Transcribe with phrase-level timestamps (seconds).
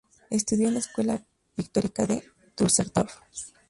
[0.31, 1.23] Estudió en la Escuela
[1.53, 2.23] pictórica de
[2.57, 3.19] Düsseldorf.